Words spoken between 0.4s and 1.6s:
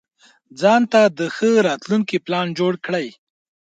ځانته د ښه